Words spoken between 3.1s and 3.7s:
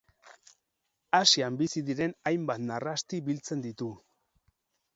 biltzen